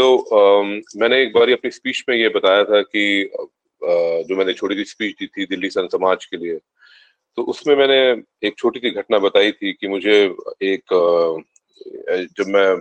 [0.00, 3.30] तो so, मैंने एक बार अपनी स्पीच में ये बताया था कि
[4.28, 6.58] जो मैंने छोटी सी स्पीच दी थी दिल्ली सन समाज के लिए
[7.36, 10.82] तो उसमें मैंने एक छोटी सी घटना बताई थी कि मुझे एक
[12.38, 12.80] जब मैं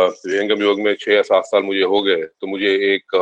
[0.00, 3.14] विहंगम योग में छह या सात साल मुझे हो गए तो मुझे एक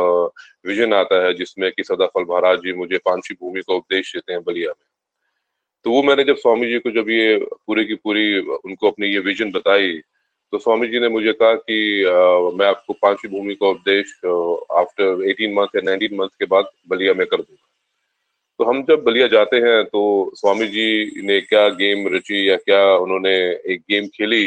[0.65, 4.43] विजन आता है जिसमें कि सदाफल महाराज जी मुझे पांची भूमि का उपदेश देते हैं
[4.43, 4.85] बलिया में।
[5.83, 9.19] तो वो मैंने जब स्वामी जी को जब ये पूरी की पूरी उनको अपनी ये
[9.19, 10.01] विजन बताई
[10.53, 12.11] तो स्वामी जी ने मुझे कहा कि आ,
[12.57, 17.13] मैं आपको पांचवी भूमि का उपदेश आफ्टर 18 मंथ या 19 मंथ के बाद बलिया
[17.13, 17.65] में कर दूँगा।
[18.59, 20.01] तो हम जब बलिया जाते हैं तो
[20.35, 23.35] स्वामी जी ने क्या गेम रची या क्या उन्होंने
[23.73, 24.45] एक गेम खेली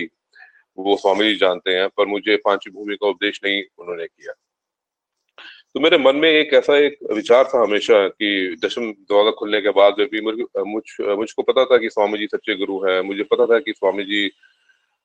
[0.78, 4.32] वो स्वामी जी जानते हैं पर मुझे पांचवी भूमि का उपदेश नहीं उन्होंने किया।
[5.74, 9.70] तो मेरे मन में एक ऐसा एक विचार था हमेशा कि दशम दरवाज़ा खुलने के
[9.70, 10.34] बाद भी मुझ
[11.18, 14.26] मुझको पता था कि स्वामी जी सच्चे गुरु हैं मुझे पता था कि स्वामी जी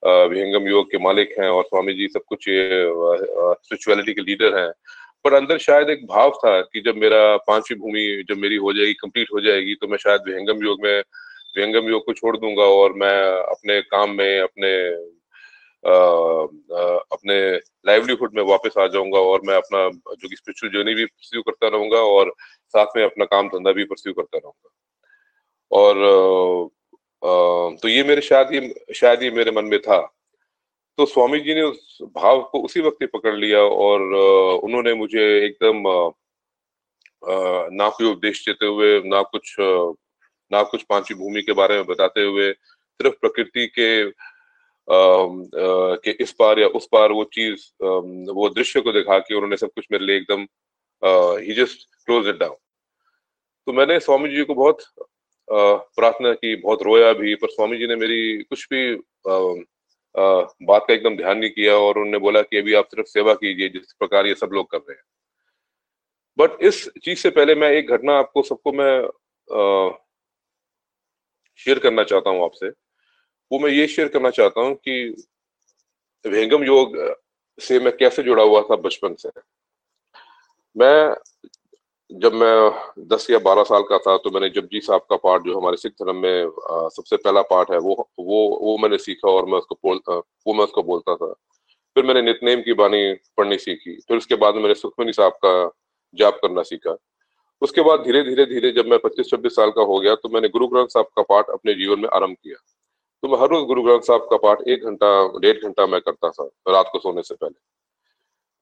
[0.03, 4.71] विहंगम योग के मालिक हैं और स्वामी जी सब कुछ स्पिरिचुअलिटी के लीडर हैं।
[5.23, 8.93] पर अंदर शायद एक भाव था कि जब मेरा पांचवी भूमि जब मेरी हो जाएगी
[8.93, 11.03] कंप्लीट हो जाएगी तो मैं शायद विहंगम योग में
[11.57, 14.71] विहंगम योग को छोड़ दूँगा और मैं अपने काम में अपने
[15.85, 15.93] आ,
[17.11, 17.55] अपने
[17.87, 21.67] लाइवलीहुड में वापस आ जाऊँगा और मैं अपना जो कि स्पिरिचुअल जर्नी भी परस्यू करता
[21.67, 22.33] रहूँगा और
[22.69, 24.69] साथ में अपना काम धंधा भी परस्यू करता रहूँगा।
[25.71, 25.95] और
[27.27, 29.99] तो ये मेरे शायद ये शायद ये मेरे मन में था।
[30.97, 34.01] तो स्वामी जी ने उस भाव को उसी वक्त ही पकड़ लिया और
[34.63, 35.83] उन्होंने मुझे एकदम
[37.73, 39.55] ना कोई उपदेश देते हुए, ना कुछ
[40.51, 44.11] ना कुछ पांचवी भूमि के बारे में बताते हुए, सिर्फ़ प्रकृति के
[44.87, 47.65] के इस पार या उस पार वो चीज़
[48.33, 50.41] वो दृश्य को दिखा के उन्होंने सब कुछ मेरे लिए एकदम
[51.43, 52.55] ही जस्ट क्लोज इट डाउन।
[53.67, 54.83] तो मैंने स्वामी जी को बहुत
[55.51, 58.93] प्रार्थना की बहुत रोया भी पर स्वामी जी ने मेरी कुछ भी
[59.27, 59.33] आ,
[60.21, 63.33] आ, बात का एकदम ध्यान नहीं किया और उन्होंने बोला कि अभी आप सिर्फ़ सेवा
[63.33, 65.03] कीजिए जिस प्रकार ये सब लोग कर रहे हैं।
[66.37, 69.01] बट इस चीज़ से पहले मैं एक घटना आपको सबको मैं
[71.59, 72.69] शेयर करना चाहता हूँ आपसे।
[73.51, 75.25] वो मैं ये शेयर करना चाहता हूँ कि
[76.25, 76.97] वेंगम योग
[77.59, 79.29] से मैं कैसे जुड़ा हुआ था बचपन से।
[80.77, 81.15] मैं
[82.11, 85.59] जब मैं 10 या 12 साल का था तो मैंने जपजी साहब का पाठ जो
[85.59, 89.45] हमारे सिख धर्म में आ, सबसे पहला पाठ है वो वो वो मैंने सीखा और
[89.45, 89.77] मैं उसको
[90.47, 91.31] वो मैं उसको बोलता था।
[91.95, 95.71] फिर मैंने नितनेम की बानी पढ़नी सीखी फिर उसके बाद मैंने सुखमनी साहब का
[96.15, 96.97] जाप करना सीखा।
[97.61, 100.67] उसके बाद धीरे धीरे धीरे जब मैं 25-26 साल का हो गया तो मैंने गुरु
[100.67, 102.57] ग्रंथ साहब का पाठ अपने जीवन में आरंभ किया।
[103.23, 106.29] तो मैं हर रोज गुरु ग्रंथ साहब का पाठ एक घंटा डेढ़ घंटा मैं करता
[106.29, 107.59] था रात को सोने से पहले।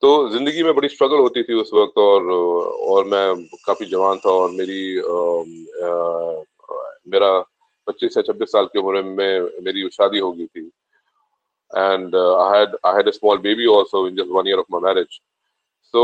[0.06, 3.36] तो ज़िंदगी में बड़ी स्ट्रगल होती थी उस वक्त और और मैं
[3.66, 4.82] काफ़ी जवान था और मेरी
[7.14, 7.30] मेरा
[7.88, 10.66] 25 से 26 साल की उम्र में मेरी शादी हो गई थी।
[11.72, 15.20] And I had small baby also in just one year of my marriage
[15.94, 16.04] so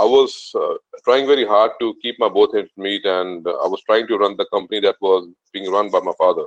[0.00, 0.36] I was
[1.04, 4.46] trying very hard to keep my both meet and I was trying to run the
[4.52, 6.46] company that was being run by my father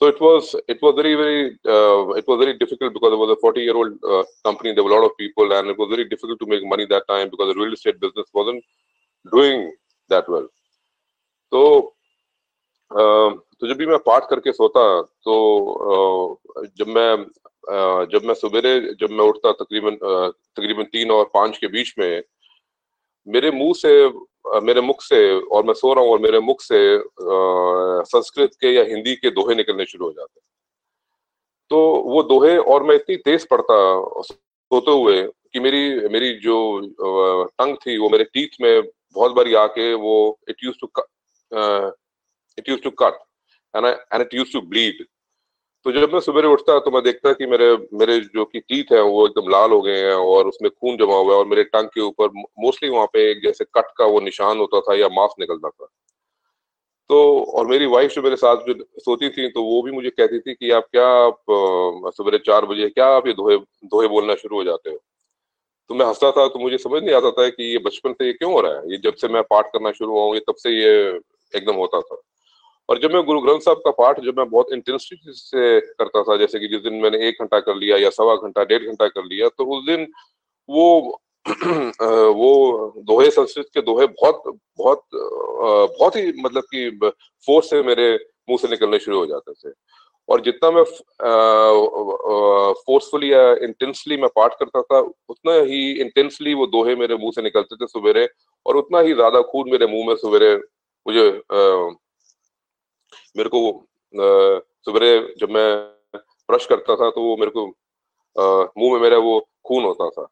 [0.00, 3.30] So it was it was very very uh, it was very difficult because it was
[3.30, 4.74] a 40 year old uh, company.
[4.74, 7.08] There were a lot of people, and it was very difficult to make money that
[7.08, 8.62] time because the real estate business wasn't
[9.32, 9.72] doing
[10.10, 10.48] that well.
[11.52, 11.92] So
[13.60, 16.40] तो जब भी मैं पाठ करके सोता तो
[16.78, 17.10] जब मैं
[18.12, 19.96] जब मैं सवेरे जब मैं उठता तकरीबन
[20.56, 22.22] तकरीबन तीन और पाँच के बीच में
[23.26, 24.08] मेरे मुँह से
[24.62, 26.78] मेरे मुख से और मैं सो रहा हूँ और मेरे मुख से
[28.10, 30.40] संस्कृत के या हिंदी के दोहे निकलने शुरू हो जाते
[31.70, 33.76] तो वो दोहे और मैं इतनी तेज पढ़ता,
[34.22, 36.56] सोते हुए कि मेरी मेरी जो
[37.58, 38.82] टंग थी, वो मेरे टीथ में
[39.14, 40.14] बहुत बारी आके वो
[40.48, 40.88] it used to
[42.58, 43.18] it used to cut
[43.74, 45.04] and it used to bleed
[45.86, 49.00] तो जब मैं सुबह उठता तो मैं देखता कि मेरे मेरे जो की टीथ है
[49.02, 51.88] वो एकदम लाल हो गए हैं और उसमें खून जमा हुआ है और मेरे टंग
[51.88, 52.28] के ऊपर
[52.60, 55.86] मोस्टली वहाँ पे एक जैसे कट का वो निशान होता था या मांस निकलता था।
[57.10, 60.38] तो और मेरी वाइफ जो मेरे साथ जो सोती थी तो वो भी मुझे कहती
[60.38, 63.56] थी कि आप क्या सवेरे चार बजे क्या आप ये धोए
[63.86, 64.98] धोए बोलना शुरू हो जाते हो?
[65.90, 68.32] तो मैं हंसता था तो मुझे समझ नहीं आता था कि ये बचपन से ये
[68.32, 68.90] क्यों हो रहा है?
[68.92, 71.20] ये जब से मैं पाठ करना शुरू हुआ ये तब से ये
[71.54, 72.16] एकदम होता था।
[72.88, 76.36] और जब मैं गुरु ग्रंथ साहब का पाठ, जब मैं बहुत इंटेंसिटी से करता था,
[76.36, 79.24] जैसे कि जिस दिन मैंने एक घंटा कर लिया या सवा घंटा, डेढ़ घंटा कर
[79.24, 80.06] लिया तो उस दिन
[80.68, 81.20] वो
[82.36, 84.42] वो दोहे, संस्कृत के दोहे बहुत
[84.78, 87.10] बहुत बहुत ही मतलब कि
[87.48, 88.08] फोर्स से मेरे
[88.48, 89.72] मुँह से निकलने शुरू हो जाते थे।
[90.28, 90.82] और जितना मैं
[92.80, 94.98] फोर्सफुली या इंटेंसली मैं पाठ करता था,
[95.28, 98.28] उतना ही इंटेंसली वो दोहे मेरे मुँह से निकलते थे सवेरे
[98.66, 100.54] और उतना ही ज़्यादा खून मेरे मुँह में सवेरे
[101.06, 101.28] मुझे
[103.36, 103.60] मेरे को
[104.86, 105.66] सवेरे जब मैं
[106.48, 107.66] ब्रश करता था तो वो मेरे को
[108.80, 110.26] मुँह में मेरा वो खून होता था।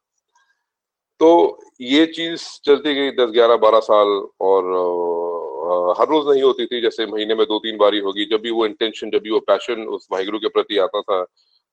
[1.21, 4.09] तो ये चीज़ चलती गई दस ग्यारह बारह साल
[4.41, 8.41] और आ, हर रोज नहीं होती थी जैसे महीने में दो तीन बारी होगी। जब
[8.41, 11.23] भी वो इंटेंशन जब भी वो पैशन उस वाहिगुरु के प्रति आता था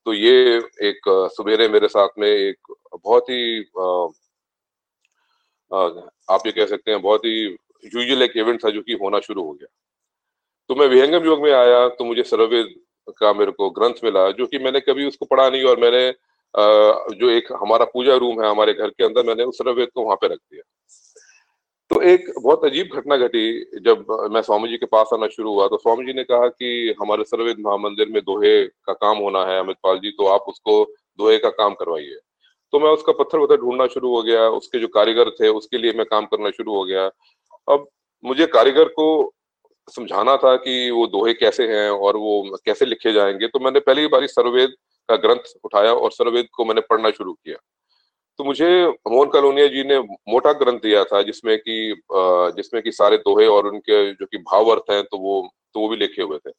[0.05, 3.59] तो ये एक सवेरे मेरे साथ में एक बहुत ही
[5.71, 7.43] आप ये कह सकते हैं बहुत ही
[7.85, 9.67] यूजल एक इवेंट था जो कि होना शुरू हो गया।
[10.71, 12.67] तो मैं विहंगम योग में आया तो मुझे सर्वेद
[13.17, 16.03] का मेरे को ग्रंथ मिला, जो कि मैंने कभी उसको पढ़ा नहीं और मैंने
[17.15, 20.15] जो एक हमारा पूजा रूम है हमारे घर के अंदर, मैंने उस सर्वेद को वहाँ
[20.21, 20.61] पे रख दिया।
[21.91, 25.67] तो एक बहुत अजीब घटना घटी, जब मैं स्वामी जी के पास आना शुरू हुआ
[25.67, 29.59] तो स्वामी जी ने कहा कि हमारे सर्वेद महामंदिर में दोहे का काम होना है,
[29.59, 30.83] अमित पाल जी तो आप उसको
[31.19, 32.15] दोहे का काम करवाइए।
[32.73, 35.93] तो मैं उसका पत्थर वत्थर ढूंढना शुरू हो गया, उसके जो कारीगर थे, उसके लिए
[35.93, 37.05] मैं काम करना शुरू हो गया।
[37.67, 37.87] अब
[38.23, 39.33] मुझे कारीगर को
[39.87, 44.07] समझाना था कि वो दोहे कैसे हैं और वो कैसे लिखे जाएँगे तो मैंने पहली
[44.07, 44.75] बार सर्वेद
[45.09, 47.55] का ग्रंथ उठाया और सर्वेद को मैंने पढ़ना शुरू किया।
[48.39, 52.01] तो मुझे मोहन कलोनिया जी ने मोटा ग्रंथ दिया था जिसमें कि
[52.57, 55.41] जिसमें कि सारे दोहे और उनके जो कि भाव अर्थ हैं तो वो
[55.75, 56.51] तो वो भी लिखे हुए थे।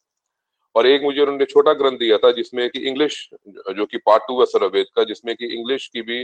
[0.75, 4.39] और एक मुझे उन्होंने छोटा ग्रंथ दिया था जिसमें कि इंग्लिश, जो कि पार्ट टू
[4.39, 6.21] है सरवेद का, जिसमें कि इंग्लिश की भी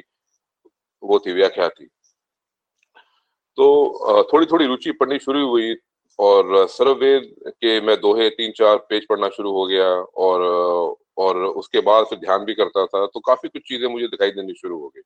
[1.03, 1.85] वो थी, व्याख्या थी।
[3.57, 5.73] तो थोड़ी थोड़ी रुचि पढ़नी शुरू हुई
[6.19, 9.87] और सर्ववेद के मैं दोहे तीन चार पेज पढ़ना शुरू हो गया
[10.17, 10.41] और
[11.17, 14.53] और उसके बाद फिर ध्यान भी करता था तो काफ़ी कुछ चीज़ें मुझे दिखाई देनी
[14.53, 15.01] शुरू हो गई।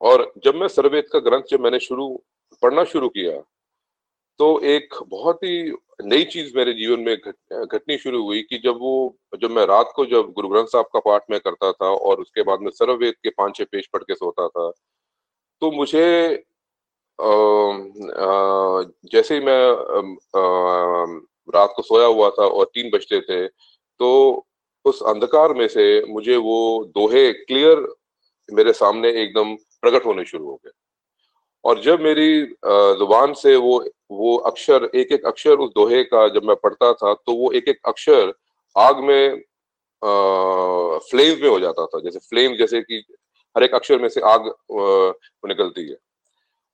[0.00, 2.08] और जब मैं सर्वेद का ग्रंथ जब मैंने शुरू,
[2.62, 3.40] पढ़ना शुरू किया
[4.40, 5.72] तो एक बहुत ही
[6.04, 9.92] नई चीज़ मेरे जीवन में घट घटनी शुरू हुई कि जब वो, जब मैं रात
[9.96, 13.14] को जब गुरु ग्रंथ साहब का पाठ में करता था और उसके बाद में सर्ववेद
[13.22, 14.70] के पाँच छह पेज पढ़ के सोता था
[15.62, 16.04] तो मुझे
[19.12, 19.72] जैसे ही मैं
[21.54, 23.46] रात को सोया हुआ था और तीन बजते थे
[24.00, 24.10] तो
[24.84, 26.58] उस अंधकार में से मुझे वो
[26.94, 27.86] दोहे क्लियर
[28.48, 30.70] मेरे सामने एकदम प्रकट होने शुरू हो गए।
[31.64, 32.42] और जब मेरी
[32.98, 37.14] ज़ुबान से वो वो अक्षर एक एक अक्षर उस दोहे का जब मैं पढ़ता था
[37.14, 38.32] तो वो एक एक अक्षर
[38.76, 39.42] आग में
[41.10, 43.02] फ्लेम में हो जाता था जैसे फ्लेम जैसे कि
[43.56, 45.12] हर एक अक्षर में से आग आ,
[45.48, 45.96] निकलती है।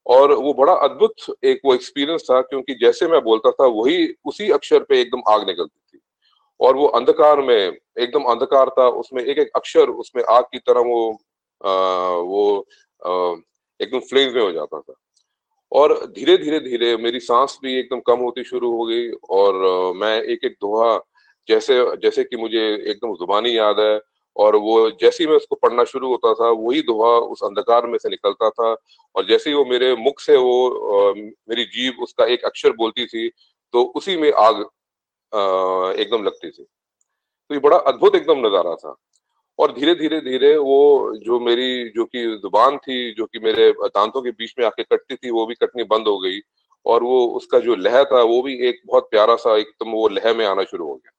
[0.07, 4.51] और वो बड़ा अद्भुत एक वो एक्सपीरियंस था क्योंकि जैसे मैं बोलता था वही उसी
[4.51, 6.01] अक्षर पे एकदम आग निकलती थी।
[6.61, 7.57] और वो अंधकार में
[7.99, 11.11] एकदम अंधकार था उसमें एक एक अक्षर उसमें आग की तरह वो
[11.61, 11.71] आ,
[12.17, 12.67] वो
[13.81, 14.95] एकदम फ्लेम में हो जाता था।
[15.73, 19.55] और धीरे धीरे धीरे मेरी सांस भी एकदम कम होती शुरू हो गई और
[19.97, 20.99] मैं एक एक दोहा
[21.49, 22.61] जैसे जैसे कि मुझे
[22.91, 23.97] एकदम जुबानी याद है
[24.37, 27.99] और वो जैसे ही मैं उसको पढ़ना शुरू होता था, वही दोहा उस अंधकार में
[27.99, 28.73] से निकलता था।
[29.15, 33.29] और जैसे ही वो मेरे मुख से वो मेरी जीव उसका एक अक्षर बोलती थी
[33.75, 34.61] तो उसी में आग
[36.01, 38.95] एकदम लगती थी। तो ये बड़ा अद्भुत एकदम नज़ारा था।
[39.59, 44.23] और धीरे धीरे धीरे वो जो मेरी, जो कि ज़ुबान थी, जो कि मेरे दांतों
[44.23, 46.41] के बीच में आके कटती थी, वो भी कटनी बंद हो गई।
[46.87, 50.33] और वो उसका जो लह था, वो भी एक बहुत प्यारा सा, एकदम वो लह
[50.35, 51.11] में आना शुरू हो गया।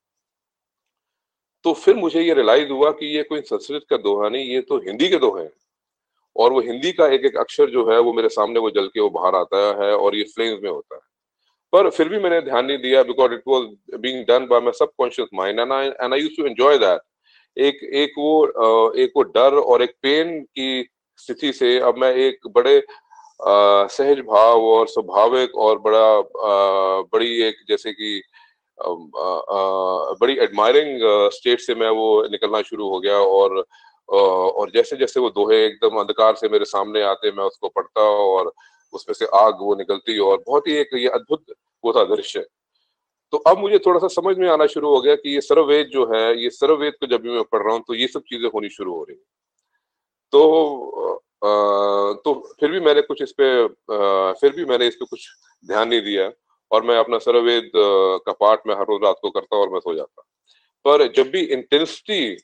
[1.65, 4.77] तो फिर मुझे ये रियलाइज़ हुआ कि ये कोई संस्कृत का दोहा नहीं ये तो
[4.77, 5.51] हिंदी के दोहे हैं।
[6.35, 8.99] और वो हिंदी का एक एक अक्षर जो है वो मेरे सामने वो जल के
[8.99, 11.01] वो बाहर आता है और ये फ्लेम्स में होता है।
[11.73, 15.29] पर फिर भी मैंने ध्यान नहीं दिया because it was being done by my subconscious
[15.33, 17.01] mind and I and I used to enjoy that
[17.57, 20.87] एक एक वो एक वो डर और एक पेन की
[21.19, 27.41] स्थिति से अब मैं एक बड़े आ, सहज भाव और स्वाभाविक और बड़ा आ, बड़ी
[27.41, 28.21] एक जैसे कि
[28.79, 30.99] बड़ी एडमायरिंग
[31.31, 33.65] स्टेट से मैं वो निकलना शुरू हो गया और
[34.09, 38.51] और जैसे जैसे वो दोहे एकदम अंधकार से मेरे सामने आते मैं उसको पढ़ता और
[38.93, 41.45] उसमें से आग वो निकलती और बहुत ही एक ये अद्भुत
[41.83, 42.45] वो था दृश्य।
[43.33, 46.05] तो अब मुझे थोड़ा सा समझ में आना शुरू हो गया कि ये सर्ववेद जो
[46.13, 48.69] है ये सर्ववेद को जब भी मैं पढ़ रहा हूँ तो ये सब चीज़ें होनी
[48.69, 49.17] शुरू हो रही
[50.33, 50.41] तो
[51.45, 51.49] आ,
[52.13, 55.27] तो फिर भी मैंने कुछ इस पे आ, फिर भी मैंने इस पे कुछ
[55.65, 56.29] ध्यान नहीं दिया।
[56.71, 59.93] और मैं अपना सर्ववेद का पाठ में हर रोज रात को करता और मैं सो
[59.95, 60.21] जाता
[60.85, 62.37] पर जब भी इंटेंसिटी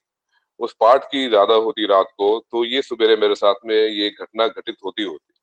[0.60, 4.48] उस पाठ की ज़्यादा होती रात को तो ये सुबेरे मेरे साथ में ये घटना
[4.48, 5.34] घटित होती होती।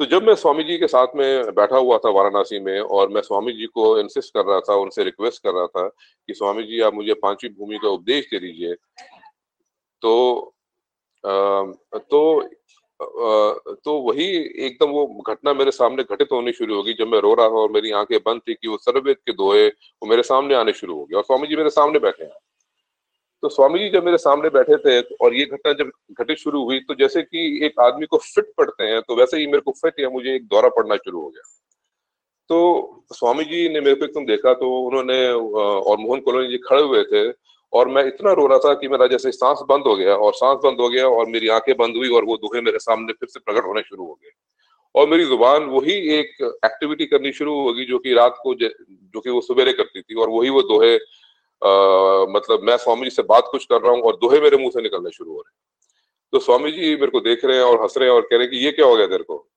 [0.00, 3.20] तो जब मैं स्वामी जी के साथ में बैठा हुआ था वाराणसी में और मैं
[3.22, 6.80] स्वामी जी को इंसिस्ट कर रहा था उनसे रिक्वेस्ट कर रहा था कि स्वामी जी
[6.80, 8.74] आप मुझे पांचवी भूमि का उपदेश दे दीजिए।
[10.02, 10.12] तो
[11.24, 11.62] आ,
[12.00, 12.48] तो
[13.00, 14.26] तो वही
[14.66, 17.70] एकदम वो घटना मेरे सामने घटित होनी शुरू होगी जब मैं रो रहा था और
[17.70, 21.16] मेरी आँखें बंद थी कि वो सर्वेद के दोहे वो मेरे सामने आने शुरू हो
[21.16, 22.38] और स्वामी जी मेरे सामने बैठे हैं।
[23.42, 26.78] तो स्वामी जी जब मेरे सामने बैठे थे और ये घटना जब घटित शुरू हुई
[26.80, 30.00] तो जैसे कि एक आदमी को फिट पड़ते हैं तो वैसे ही मेरे को फिट
[30.00, 31.42] या मुझे एक दौरा पड़ना शुरू हो गया।
[32.50, 36.82] तो स्वामी जी ने मेरे को एकदम देखा तो उन्होंने और मोहन कॉलोनी जी खड़े
[36.82, 37.30] हुए थे
[37.72, 40.58] और मैं इतना रो रहा था कि मेरा जैसे सांस बंद हो गया और सांस
[40.64, 43.40] बंद हो गया और मेरी आँखें बंद हुई और वो दोहे मेरे सामने फिर से
[43.40, 44.30] प्रकट होने शुरू हो गए।
[44.94, 49.30] और मेरी ज़ुबान वही एक एक्टिविटी करनी शुरू होगी जो कि रात को जो कि
[49.30, 51.70] वो सवेरे करती थी और वही वो दोहे आ,
[52.30, 54.82] मतलब मैं स्वामी जी से बात कुछ कर रहा हूँ और दोहे मेरे मुँह से
[54.82, 55.62] निकलने शुरू हो रहे हैं।
[56.32, 58.42] तो स्वामी जी मेरे को देख रहे हैं और हंस रहे हैं और कह रहे
[58.42, 59.48] हैं कि ये क्या हो गया तेरे को?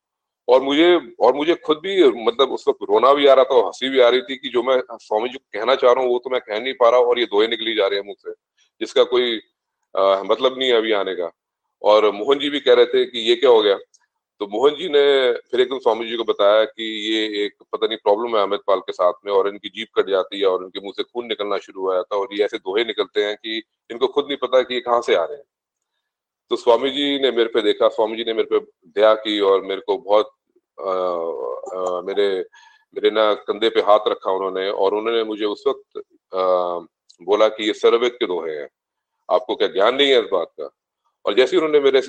[0.49, 3.65] और मुझे और मुझे खुद भी मतलब उस वक्त रोना भी आ रहा था और
[3.65, 6.11] हँसी भी आ रही थी कि जो मैं स्वामी जी को कहना चाह रहा हूँ
[6.11, 8.31] वो तो मैं कह नहीं पा रहा और ये दोहे निकली जा रहे हैं मुझसे
[8.81, 9.39] जिसका कोई
[9.97, 11.31] आ, मतलब नहीं है अभी आने का।
[11.81, 13.77] और मोहन जी भी कह रहे थे कि ये क्या हो गया?
[14.41, 17.97] तो मोहन जी ने फिर एकदम स्वामी जी को बताया कि ये एक पता नहीं
[17.97, 20.79] प्रॉब्लम है अमित पाल के साथ में और इनकी जीप कट जाती है और इनके
[20.79, 23.57] मुँह से खून निकलना शुरू हो जाता है और ये ऐसे दोहे निकलते हैं कि
[23.91, 25.45] इनको खुद नहीं पता कि ये कहाँ से आ रहे हैं।
[26.49, 29.61] तो स्वामी जी ने मेरे पे देखा स्वामी जी ने मेरे पे दया की और
[29.61, 30.31] मेरे को बहुत
[30.79, 32.45] आ, मेरे
[32.93, 35.97] मेरे ना कंधे पे हाथ रखा उन्होंने और उन्होंने मुझे उस वक्त
[36.35, 36.79] आ,
[37.23, 38.69] बोला कि ये सर्वेद के दोहे हैं।
[39.31, 40.69] आपको क्या ज्ञान नहीं है इस बात का?
[41.25, 42.01] और जैसे उन्होंने मेरे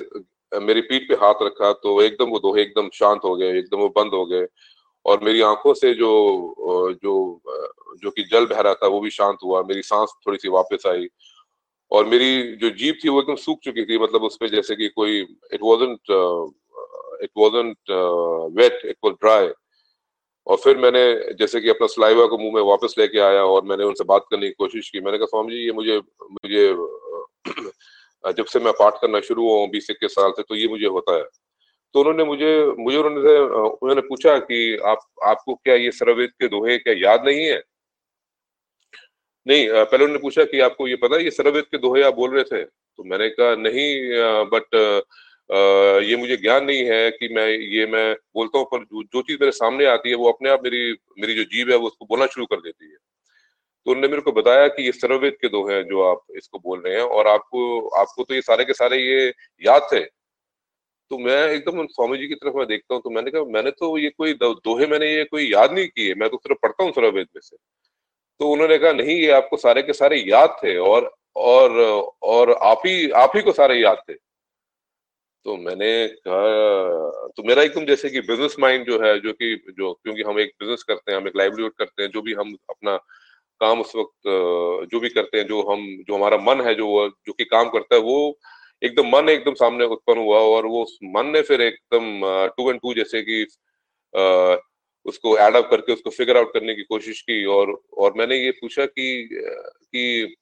[0.59, 3.89] मेरी पीठ पे हाथ रखा तो एकदम वो दोहे एकदम शांत हो गए एकदम वो
[3.89, 4.47] बंद हो गए
[5.05, 6.09] और मेरी आँखों से जो
[7.03, 7.41] जो
[8.03, 10.83] जो कि जल बह रहा था वो भी शांत हुआ मेरी सांस थोड़ी सी वापस
[10.87, 11.07] आई
[11.91, 14.89] और मेरी जो जीप थी वो एकदम सूख चुकी थी मतलब उस पर जैसे कि
[14.89, 15.19] कोई
[15.53, 15.99] it wasn't
[17.23, 17.77] it wasn't
[18.57, 19.49] wet it was dry
[20.47, 23.83] और फिर मैंने जैसे कि अपना सलाइवा को मुँह में वापस लेके आया और मैंने
[23.83, 25.97] उनसे बात करने की कोशिश की। मैंने कहा, स्वामी जी, ये मुझे
[26.31, 26.67] मुझे
[28.37, 31.15] जब से मैं पाठ करना शुरू हुआ बीस इक्कीस साल से तो ये मुझे होता
[31.17, 31.23] है।
[31.93, 36.77] तो उन्होंने मुझे मुझे उन्होंने उन्होंने पूछा कि आप, आपको क्या ये सर्वेद के दोहे
[36.77, 37.63] क्या याद नहीं है?
[39.47, 42.35] नहीं पहले उन्होंने पूछा कि आपको ये पता है, ये सर्वेद के दोहे आप बोल
[42.35, 42.63] रहे थे?
[42.63, 43.95] तो मैंने कहा, नहीं
[44.53, 45.03] बट
[45.49, 49.51] ये मुझे ज्ञान नहीं है कि मैं ये मैं बोलता हूँ पर जो, चीज़ मेरे
[49.51, 52.45] सामने आती है वो अपने आप मेरी मेरी जो जीव है वो उसको बोलना शुरू
[52.45, 52.97] कर देती है।
[53.85, 56.81] तो उन्होंने मेरे को बताया कि ये सर्ववेद के दो हैं जो आप इसको बोल
[56.81, 59.27] रहे हैं और आपको आपको तो ये सारे के सारे ये
[59.61, 59.99] याद थे।
[61.11, 63.97] तो मैं एकदम स्वामी जी की तरफ़ मैं देखता हूँ तो मैंने कहा मैंने तो
[63.97, 67.27] ये कोई दोहे मैंने ये कोई याद नहीं किए मैं तो सिर्फ़ पढ़ता हूँ सर्ववेद
[67.35, 67.55] में से।
[68.39, 71.79] तो उन्होंने कहा नहीं ये आपको सारे के सारे याद थे और और
[72.23, 74.13] और आप ही आप ही को सारे याद थे।
[75.45, 79.93] तो मैंने कहा तो मेरा एकदम जैसे कि बिज़नेस माइंड जो है, जो कि, जो
[79.93, 82.95] क्योंकि हम एक बिज़नेस करते हैं, हम एक लाइवलीहुड करते हैं, जो भी हम अपना
[83.61, 84.11] काम उस वक्त,
[84.91, 87.95] जो भी करते हैं, जो हम, जो हमारा मन है, जो जो कि काम करता
[87.95, 88.37] है, वो
[88.83, 92.21] एकदम मन एकदम सामने उत्पन्न हुआ और वो उस मन ने फिर एकदम
[92.57, 93.43] टू एंड टू जैसे कि
[95.05, 98.51] उसको एड अप करके उसको फिगर आउट करने की कोशिश की और और मैंने ये
[98.51, 100.35] पूछा कि कि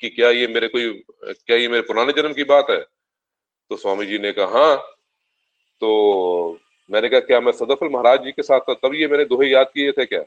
[0.00, 0.92] कि क्या ये मेरे कोई,
[1.24, 2.84] क्या ये मेरे पुराने जन्म की बात है?
[3.70, 4.76] तो स्वामी जी ने कहा हाँ।
[5.80, 6.58] तो
[6.90, 8.74] मैंने कहा, क्या मैं सदफल महाराज जी के साथ था?
[8.74, 10.22] तब ये मैंने दोहे याद किए थे क्या?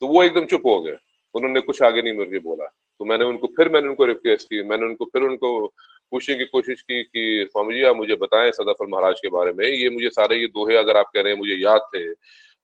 [0.00, 0.96] तो वो एकदम चुप हो गए।
[1.34, 2.66] उन्होंने कुछ आगे नहीं मुझे बोला।
[2.98, 5.66] तो मैंने उनको, फिर मैंने उनको रिक्वेस्ट की, मैंने उनको, फिर उनको
[6.10, 9.66] पूछने की कोशिश की कि स्वामी जी आप मुझे बताएँ सदाफल महाराज के बारे में?
[9.66, 12.14] ये मुझे सारे ये दोहे अगर आप कह रहे हैं, मुझे याद थे।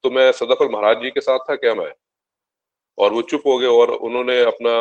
[0.02, 1.92] तो मैं सदाफल महाराज जी के साथ था, क्या मैं?
[2.98, 4.72] और वो चुप हो गए और उन्होंने अपना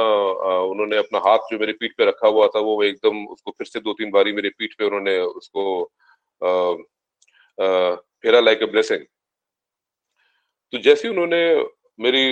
[0.63, 3.79] उन्होंने अपना हाथ जो मेरे पीठ पे रखा हुआ था, वो एकदम उसको फिर से
[3.79, 5.83] दो तीन बारी मेरी पीठ पे उन्होंने उसको
[8.23, 9.05] फेरा लाइक ए ब्लेसिंग
[10.73, 11.41] तो जैसे उन्होंने
[11.99, 12.23] मेरी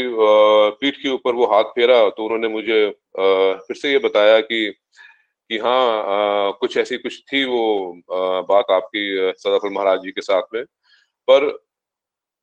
[0.80, 2.80] पीठ के ऊपर वो हाथ फेरा तो उन्होंने मुझे
[3.18, 4.70] फिर से ये बताया कि
[5.50, 7.62] कि हाँ कुछ ऐसी कुछ थी वो
[8.50, 10.64] बात आपकी, सदाफल महाराज जी के साथ में।
[11.28, 11.48] पर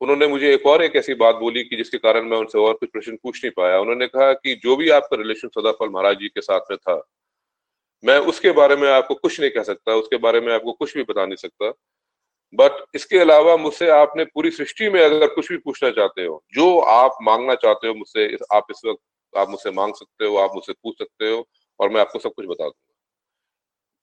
[0.01, 2.91] उन्होंने मुझे एक और एक ऐसी बात बोली कि जिसके कारण मैं उनसे और कुछ
[2.91, 6.41] प्रश्न पूछ नहीं पाया। उन्होंने कहा कि जो भी आपका रिलेशन सदाफल महाराज जी के
[6.41, 7.03] साथ में था,
[8.05, 11.03] मैं उसके बारे में आपको कुछ नहीं कह सकता, उसके बारे में आपको कुछ भी
[11.03, 11.73] बता नहीं सकता।
[12.55, 16.79] बट इसके अलावा मुझसे आपने पूरी सृष्टि में अगर कुछ भी पूछना चाहते हो, जो
[16.79, 20.73] आप मांगना चाहते हो मुझसे, आप इस वक्त आप मुझसे मांग सकते हो, आप मुझसे
[20.73, 21.49] पूछ सकते हो
[21.81, 22.90] और मैं आपको सब कुछ बता दूँगा।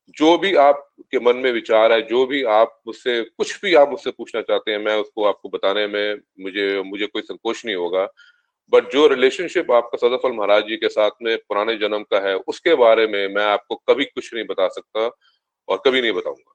[0.10, 4.12] जो भी आपके मन में विचार है, जो भी आप मुझसे, कुछ भी आप मुझसे
[4.12, 8.08] पूछना चाहते हैं, मैं उसको आपको बताने में मुझे मुझे कोई संकोच नहीं होगा।
[8.74, 12.76] बट जो रिलेशनशिप आपका सदफल महाराज जी के साथ में पुराने जन्म का है, उसके
[12.76, 15.10] बारे में मैं आपको कभी कुछ नहीं बता सकता
[15.70, 16.54] और कभी नहीं बताऊँगा।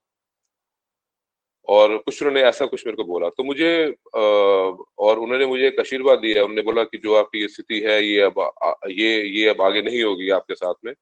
[1.69, 6.19] और कुछ उन्होंने ऐसा कुछ मेरे को बोला। तो मुझे और उन्होंने मुझे एक आशीर्वाद
[6.19, 8.53] दिया उन्होंने बोला कि जो आपकी स्थिति है, ये अब
[8.91, 10.93] ये ये अब आगे नहीं होगी आपके साथ में।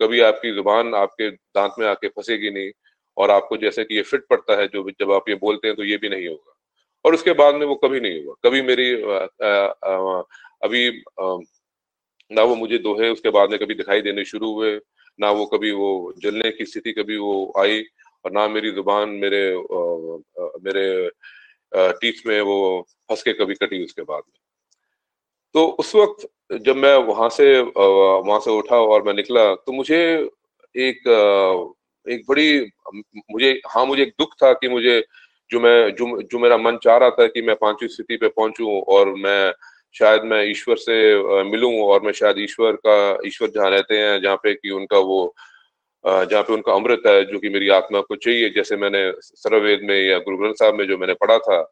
[0.00, 2.70] कभी आपकी ज़ुबान आपके दांत में आके फंसेगी नहीं
[3.16, 5.84] और आपको जैसे कि ये फिट पड़ता है जो जब आप ये बोलते हैं तो
[5.84, 6.50] ये भी नहीं होगा।
[7.04, 9.50] और उसके बाद में वो कभी नहीं होगा कभी मेरी आ, आ,
[9.84, 10.22] आ,
[10.62, 10.88] अभी
[11.20, 11.36] आ,
[12.30, 14.80] ना वो मुझे दोहे उसके बाद में कभी दिखाई देने शुरू हुए
[15.20, 17.82] ना वो कभी वो जलने की स्थिति कभी वो आई
[18.24, 21.10] और ना मेरी ज़ुबान मेरे आ, मेरे
[21.72, 24.40] टीथ में वो फंस के कभी कटी उसके बाद में।
[25.54, 26.28] तो उस वक्त
[26.62, 30.28] जब मैं वहाँ से वहाँ से उठा और मैं निकला तो मुझे
[30.74, 31.08] एक
[32.06, 32.66] एक बड़ी
[33.16, 35.04] मुझे हाँ मुझे एक दुख था कि मुझे
[35.50, 38.80] जो मैं, जो जो मेरा मन चाह रहा था कि मैं पांचवी स्थिति पे पहुंचूं
[38.80, 39.52] और मैं
[39.98, 40.96] शायद मैं ईश्वर से
[41.50, 45.34] मिलूं और मैं शायद ईश्वर का, ईश्वर जहाँ रहते हैं, जहाँ पे कि उनका वो
[46.06, 49.96] जहाँ पे उनका अमृत है, जो कि मेरी आत्मा को चाहिए, जैसे मैंने सर्ववेद में
[50.08, 51.62] या गुरु ग्रंथ साहब में जो मैंने पढ़ा था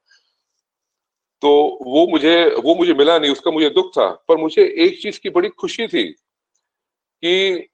[1.43, 1.51] तो
[1.83, 2.35] वो मुझे
[2.65, 5.87] वो मुझे मिला नहीं, उसका मुझे दुख था। पर मुझे एक चीज़ की बड़ी खुशी
[5.89, 6.05] थी
[7.23, 7.69] कि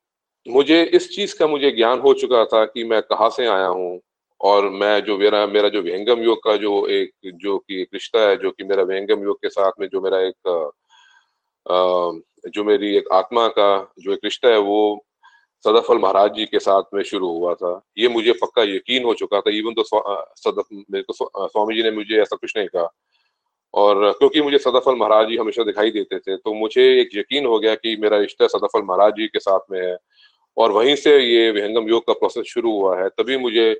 [0.46, 4.00] मुझे इस चीज़ का मुझे ज्ञान हो चुका था कि मैं कहाँ से आया हूँ
[4.40, 8.20] और मैं जो मेरा मेरा जो विहंगम योग का जो एक, जो कि एक रिश्ता
[8.28, 10.70] है, जो कि मेरा व्यंगम योग के साथ में जो मेरा एक
[12.54, 15.04] जो मेरी एक आत्मा का जो एक रिश्ता है, वो
[15.64, 19.40] सदाफल महाराज जी के साथ में शुरू हुआ था। ये मुझे पक्का यकीन हो चुका
[19.40, 21.12] था। इवन तो सदफ, मेरे को
[21.48, 22.88] स्वामी जी ने मुझे ऐसा कुछ नहीं कहा।
[23.74, 27.58] और क्योंकि मुझे सदाफल महाराज जी हमेशा दिखाई देते थे तो मुझे एक यकीन हो
[27.58, 29.96] गया कि मेरा रिश्ता सदाफल महाराज जी के साथ में है।
[30.56, 33.70] और वहीं से ये विहंगम योग का प्रोसेस शुरू हुआ है। तभी मुझे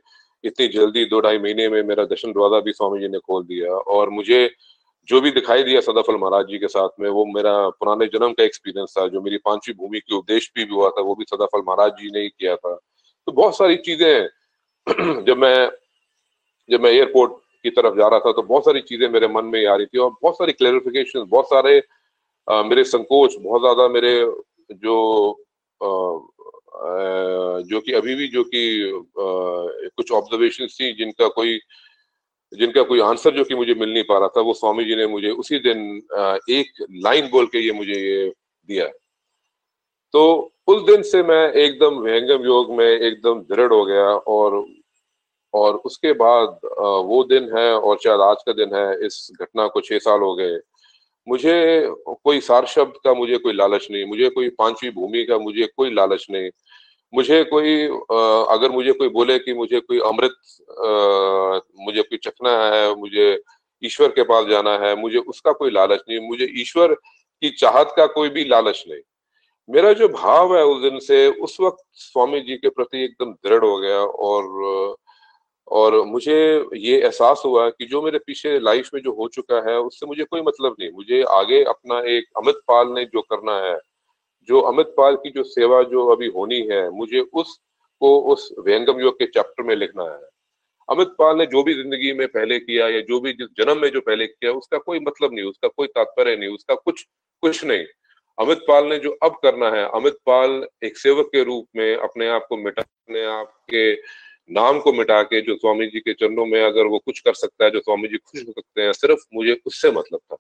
[0.45, 3.73] इतनी जल्दी दो ढाई महीने में मेरा दर्शन दरवाज़ा भी स्वामी जी ने खोल दिया
[3.73, 4.50] और मुझे
[5.09, 8.45] जो भी दिखाई दिया सदाफल महाराज जी के साथ में, वो मेरा पुराने जन्म का
[8.45, 11.92] एक्सपीरियंस था, जो मेरी पांचवी भूमि की उपदेश भी हुआ था, वो भी सदाफल महाराज
[11.92, 12.75] जी ने ही किया था।
[13.26, 14.28] तो बहुत सारी चीज़ें
[15.25, 15.71] जब मैं
[16.68, 17.33] जब मैं एयरपोर्ट
[17.68, 19.98] की तरफ़ जा रहा था तो बहुत सारी चीज़ें मेरे मन में आ रही थी
[19.98, 21.82] और बहुत सारी क्लेरिफिकेशन बहुत सारे
[22.50, 24.14] आ, मेरे संकोच बहुत ज़्यादा मेरे
[24.72, 24.96] जो
[25.82, 26.18] आ,
[27.60, 28.62] जो कि अभी भी जो कि
[29.96, 31.58] कुछ ऑब्जर्वेशन थी जिनका कोई
[32.52, 35.06] जिनका कोई आंसर जो कि मुझे मिल नहीं पा रहा था वो स्वामी जी ने
[35.06, 36.02] मुझे उसी दिन
[36.50, 38.32] एक लाइन बोल के ये मुझे ये
[38.68, 38.87] दिया।
[40.12, 44.66] तो उस दिन से मैं एकदम विहंगम योग में एकदम दृढ़ हो गया और
[45.55, 46.59] और उसके बाद
[47.07, 50.35] वो दिन है और शायद आज का दिन है, इस घटना को छह साल हो
[50.35, 50.59] गए।
[51.26, 55.67] मुझे कोई सार शब्द का मुझे कोई लालच नहीं, मुझे कोई पांचवी भूमि का मुझे
[55.76, 56.50] कोई लालच नहीं।
[57.12, 57.85] मुझे कोई
[58.52, 60.34] अगर मुझे कोई बोले कि मुझे कोई अमृत
[61.80, 63.43] मुझे कोई चखना है, मुझे
[63.82, 68.06] ईश्वर के पास जाना है, मुझे उसका कोई लालच नहीं, मुझे ईश्वर की चाहत का
[68.08, 69.00] कोई भी लालच नहीं।
[69.69, 73.65] मेरा जो भाव है उस दिन से, उस वक्त स्वामी जी के प्रति एकदम दृढ़
[73.65, 74.97] हो गया और
[75.71, 76.35] और मुझे
[76.76, 80.25] ये एहसास हुआ कि जो मेरे पीछे लाइफ में जो हो चुका है, उससे मुझे
[80.25, 83.78] कोई मतलब नहीं। मुझे आगे अपना एक अमित पाल ने जो करना है,
[84.49, 89.19] जो अमित पाल की जो सेवा जो अभी होनी है, मुझे उसको उस व्यंगम योग
[89.19, 90.21] के चैप्टर में लिखना है।
[90.89, 93.89] अमित पाल ने जो भी ज़िंदगी में पहले किया या जो भी जिस जन्म में
[93.91, 97.02] जो पहले किया, उसका कोई मतलब नहीं, उसका कोई तात्पर्य नहीं, उसका कुछ
[97.43, 97.85] कुछ नहीं।
[98.39, 102.28] अमित पाल ने जो अब करना है, अमित पाल एक सेवक के रूप में अपने
[102.28, 103.95] आप को मिटा अपने आप के
[104.50, 107.65] नाम को मिटा के जो स्वामी जी के चरणों में अगर वो कुछ कर सकता
[107.65, 110.37] है जो स्वामी जी खुश हो सकते हैं सिर्फ़ मुझे उससे मतलब था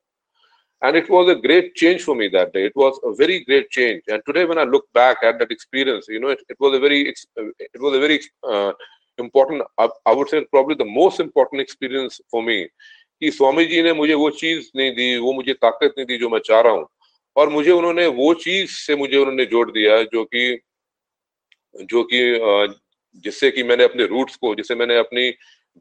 [0.82, 3.68] and it was a great change for me that day it was a very great
[3.68, 6.76] change and today when i look back at that experience you know it, it was
[6.76, 8.72] a very it was a very uh,
[9.18, 12.58] important I, would say probably the most important experience for me
[13.22, 16.28] कि स्वामी जी ने मुझे वो चीज़ नहीं दी वो मुझे ताकत नहीं दी जो
[16.30, 16.86] मैं चाह रहा हूँ
[17.36, 20.44] और मुझे उन्होंने वो चीज़ से मुझे उन्होंने जोड़ दिया जो कि
[21.90, 22.20] जो कि
[23.18, 25.30] जिससे कि मैंने अपने रूट्स को जिससे मैंने अपनी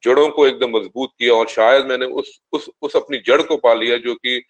[0.04, 3.74] जड़ों को एकदम मज़बूत किया और शायद मैंने उस उस उस अपनी जड़ को पा
[3.74, 4.44] लिया जो कि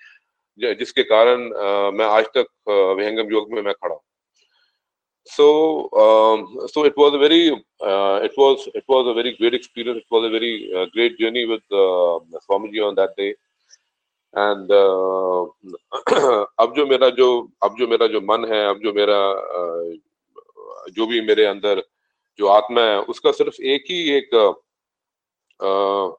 [0.59, 4.01] जिसके कारण आ, मैं आज तक विहंगम योग में मैं खड़ा हूँ।
[5.29, 9.53] So um, so it was a very uh, it was it was a very great
[9.53, 9.97] experience.
[9.97, 12.95] It was a very uh, great journey with uh, Swamiji on
[14.71, 15.45] uh,
[16.59, 19.19] अब जो मेरा जो अब जो मेरा जो मन है अब जो मेरा
[19.57, 19.97] uh,
[20.91, 21.83] जो भी मेरे अंदर
[22.39, 24.35] जो आत्मा है उसका सिर्फ़ एक ही एक
[25.59, 26.13] uh,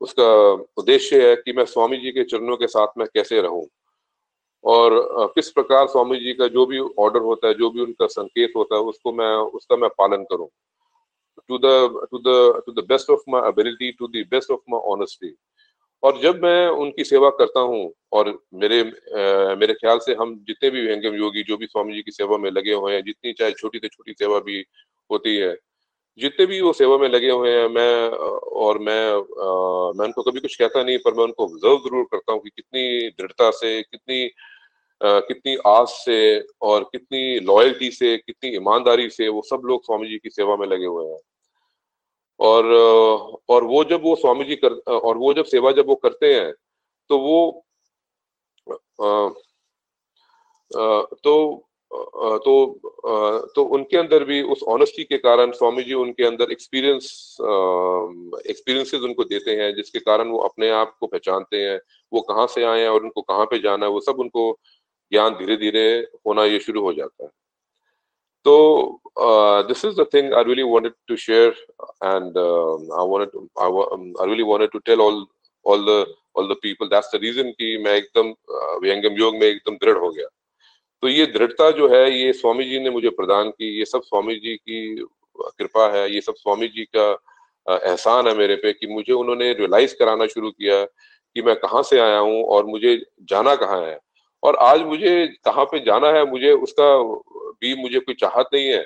[0.00, 0.30] उसका
[0.76, 3.66] उद्देश्य है कि मैं स्वामी जी के चरणों के साथ में कैसे रहूँ।
[4.64, 4.92] और
[5.34, 8.76] किस प्रकार स्वामी जी का जो भी ऑर्डर होता है जो भी उनका संकेत होता
[8.76, 10.48] है उसको मैं उसका मैं पालन करूँ।
[11.48, 14.80] To the to the to the best of my ability to the best of my
[14.92, 15.34] honesty
[16.02, 20.70] और जब मैं उनकी सेवा करता हूँ और मेरे आ, मेरे ख्याल से हम जितने
[20.70, 23.52] भी व्यंगम योगी जो भी स्वामी जी की सेवा में लगे हुए हैं जितनी चाहे
[23.52, 24.64] छोटी से छोटी सेवा भी
[25.10, 25.56] होती है।
[26.18, 28.08] जितने भी वो सेवा में लगे हुए हैं मैं
[28.60, 32.32] और मैं आ, मैं उनको कभी कुछ कहता नहीं पर मैं उनको ऑब्ज़र्व ज़रूर करता
[32.32, 34.24] हूँ कि कितनी दृढ़ता से कितनी
[35.00, 36.18] आ, कितनी आस से
[36.62, 40.66] और कितनी लॉयल्टी से कितनी ईमानदारी से वो सब लोग स्वामी जी की सेवा में
[40.66, 41.18] लगे हुए हैं।
[42.40, 42.64] और
[43.48, 46.52] और वो जब वो स्वामी जी कर और वो जब सेवा जब वो करते हैं
[47.10, 47.64] तो वो
[49.02, 51.66] आ, आ, तो
[52.44, 52.52] तो
[53.02, 57.04] तो उनके अंदर भी उस ऑनेस्टी के कारण स्वामी जी उनके अंदर एक्सपीरियंस
[58.50, 61.78] एक्सपीरियंसेस उनको देते हैं, जिसके कारण वो अपने आप को पहचानते हैं,
[62.12, 64.58] वो कहाँ से आए हैं और उनको कहाँ पे जाना है, वो सब उनको
[65.12, 65.86] ज्ञान धीरे धीरे
[66.26, 67.30] होना ये शुरू हो जाता है।
[68.46, 69.00] तो
[69.68, 71.48] this is the thing I really wanted to share
[72.04, 75.24] and I wanted I really wanted to tell all
[75.66, 76.04] all the
[76.38, 78.34] all the people that's the reason कि मैं एकदम
[78.84, 80.28] व्यंगम योग में एकदम दृढ़ हो गया।
[81.02, 84.34] तो ये दृढ़ता जो है, ये स्वामी जी ने मुझे प्रदान की, ये सब स्वामी
[84.36, 85.04] जी की
[85.58, 87.10] कृपा है, ये सब स्वामी जी का
[87.66, 91.98] एहसान है मेरे पे कि मुझे उन्होंने रियलाइज़ कराना शुरू किया कि मैं कहाँ से
[91.98, 92.96] आया हूँ और मुझे
[93.30, 93.98] जाना कहाँ है।
[94.42, 96.96] और आज मुझे कहाँ पे जाना है, मुझे उसका
[97.60, 98.84] भी मुझे कोई चाहत नहीं है।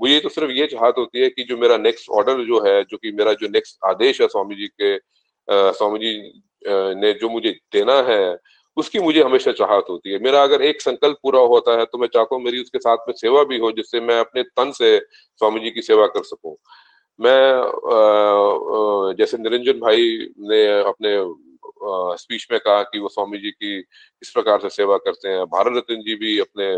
[0.00, 2.96] मुझे तो सिर्फ़ ये चाहत होती है कि जो मेरा नेक्स्ट ऑर्डर जो है, जो
[2.96, 4.96] कि मेरा जो नेक्स्ट आदेश है स्वामी जी के
[5.48, 6.42] स्वामी जी
[7.00, 8.34] ने जो मुझे देना है
[8.76, 12.08] उसकी मुझे हमेशा चाहत होती है। मेरा अगर एक संकल्प पूरा होता है तो मैं
[12.08, 15.60] चाहता हूँ मेरी उसके साथ में सेवा भी हो, जिससे मैं अपने तन से स्वामी
[15.60, 16.56] जी की सेवा कर सकूँ।
[17.20, 20.16] मैं जैसे निरंजन भाई
[20.50, 21.16] ने अपने
[22.18, 25.76] स्पीच में कहा कि वो स्वामी जी की इस प्रकार से सेवा करते हैं। भारत
[25.76, 26.74] रत्न जी भी अपने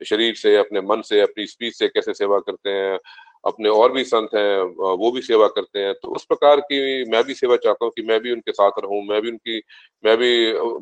[0.00, 2.98] शरीर से, अपने मन से, अपनी स्पीच से कैसे सेवा करते हैं।
[3.46, 4.62] अपने और भी संत हैं
[4.96, 8.02] वो भी सेवा करते हैं। तो उस प्रकार की मैं भी सेवा चाहता हूँ कि
[8.02, 9.62] मैं भी उनके साथ रहूँ मैं भी उनकी
[10.04, 10.30] मैं भी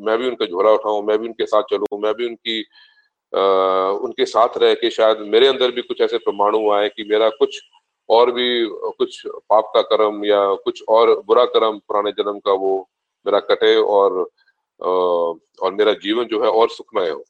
[0.05, 2.61] मैं भी उनका झोला उठाऊं मैं भी उनके साथ चलूँ मैं भी उनकी
[3.33, 3.41] आ,
[4.05, 7.59] उनके साथ रह के शायद मेरे अंदर भी कुछ ऐसे परमाणु आए कि मेरा कुछ
[8.09, 8.47] और भी
[8.97, 12.77] कुछ पाप का कर्म या कुछ और बुरा कर्म पुराने जन्म का वो
[13.25, 14.27] मेरा कटे और
[14.79, 17.23] और मेरा जीवन जो है और सुखमय हो।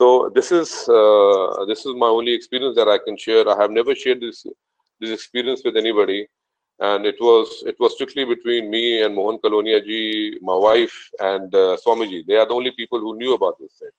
[0.00, 3.48] So this is uh, this is my only experience that I can share.
[3.48, 4.46] I have never shared this
[5.00, 6.26] this experience with anybody,
[6.78, 11.52] and it was it was strictly between me and Mohan Kalonia ji, my wife, and
[11.52, 12.24] uh, Swamiji.
[12.26, 13.96] They are the only people who knew about this thing.